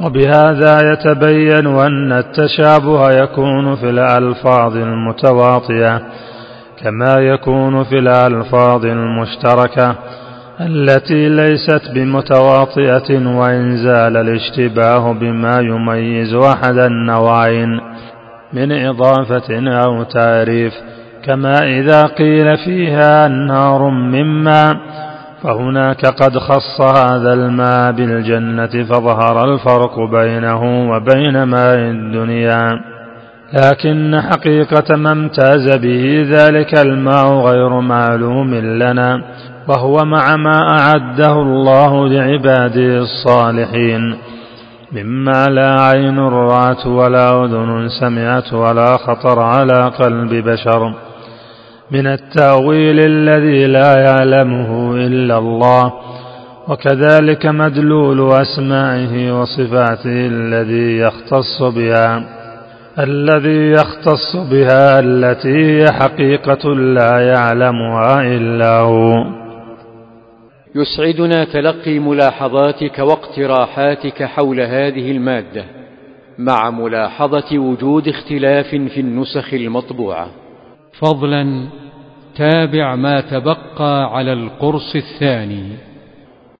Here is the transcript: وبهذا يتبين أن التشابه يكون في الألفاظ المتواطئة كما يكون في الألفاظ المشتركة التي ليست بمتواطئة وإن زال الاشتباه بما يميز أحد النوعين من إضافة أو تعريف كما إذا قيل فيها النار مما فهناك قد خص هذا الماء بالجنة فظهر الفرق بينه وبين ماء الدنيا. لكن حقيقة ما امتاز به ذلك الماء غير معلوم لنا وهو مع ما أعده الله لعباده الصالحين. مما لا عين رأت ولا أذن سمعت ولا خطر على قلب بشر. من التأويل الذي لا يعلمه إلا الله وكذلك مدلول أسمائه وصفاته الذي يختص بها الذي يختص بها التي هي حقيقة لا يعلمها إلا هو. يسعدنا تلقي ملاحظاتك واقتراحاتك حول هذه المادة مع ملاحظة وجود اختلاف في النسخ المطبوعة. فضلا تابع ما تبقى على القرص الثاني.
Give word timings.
وبهذا 0.00 0.92
يتبين 0.92 1.66
أن 1.66 2.12
التشابه 2.12 3.10
يكون 3.10 3.76
في 3.76 3.90
الألفاظ 3.90 4.76
المتواطئة 4.76 6.00
كما 6.82 7.14
يكون 7.14 7.84
في 7.84 7.98
الألفاظ 7.98 8.84
المشتركة 8.84 9.94
التي 10.60 11.28
ليست 11.28 11.82
بمتواطئة 11.94 13.36
وإن 13.36 13.76
زال 13.76 14.16
الاشتباه 14.16 15.12
بما 15.12 15.60
يميز 15.60 16.34
أحد 16.34 16.78
النوعين 16.78 17.80
من 18.52 18.72
إضافة 18.72 19.70
أو 19.84 20.02
تعريف 20.02 20.72
كما 21.24 21.58
إذا 21.78 22.02
قيل 22.02 22.56
فيها 22.56 23.26
النار 23.26 23.90
مما 23.90 24.76
فهناك 25.42 26.06
قد 26.06 26.38
خص 26.38 26.80
هذا 26.80 27.32
الماء 27.32 27.92
بالجنة 27.92 28.84
فظهر 28.84 29.44
الفرق 29.44 30.00
بينه 30.10 30.90
وبين 30.90 31.42
ماء 31.42 31.76
الدنيا. 31.76 32.80
لكن 33.52 34.20
حقيقة 34.30 34.96
ما 34.96 35.12
امتاز 35.12 35.76
به 35.76 36.26
ذلك 36.30 36.78
الماء 36.78 37.26
غير 37.26 37.80
معلوم 37.80 38.54
لنا 38.54 39.22
وهو 39.68 40.04
مع 40.04 40.36
ما 40.36 40.78
أعده 40.78 41.32
الله 41.32 42.08
لعباده 42.08 42.98
الصالحين. 42.98 44.16
مما 44.92 45.46
لا 45.46 45.80
عين 45.80 46.18
رأت 46.18 46.86
ولا 46.86 47.44
أذن 47.44 47.88
سمعت 48.00 48.52
ولا 48.52 48.96
خطر 48.96 49.40
على 49.40 49.92
قلب 49.98 50.34
بشر. 50.34 50.92
من 51.90 52.06
التأويل 52.06 53.00
الذي 53.00 53.66
لا 53.66 54.00
يعلمه 54.00 54.94
إلا 54.94 55.38
الله 55.38 55.92
وكذلك 56.68 57.46
مدلول 57.46 58.32
أسمائه 58.32 59.40
وصفاته 59.40 60.26
الذي 60.26 60.98
يختص 60.98 61.62
بها 61.62 62.36
الذي 62.98 63.70
يختص 63.70 64.36
بها 64.50 65.00
التي 65.00 65.48
هي 65.48 65.92
حقيقة 65.92 66.74
لا 66.74 67.18
يعلمها 67.18 68.22
إلا 68.22 68.78
هو. 68.78 69.24
يسعدنا 70.74 71.44
تلقي 71.44 71.98
ملاحظاتك 71.98 72.98
واقتراحاتك 72.98 74.22
حول 74.22 74.60
هذه 74.60 75.10
المادة 75.10 75.64
مع 76.38 76.70
ملاحظة 76.70 77.58
وجود 77.58 78.08
اختلاف 78.08 78.66
في 78.66 79.00
النسخ 79.00 79.54
المطبوعة. 79.54 80.28
فضلا 80.98 81.68
تابع 82.36 82.94
ما 82.94 83.20
تبقى 83.20 84.16
على 84.16 84.32
القرص 84.32 84.96
الثاني. 84.96 85.72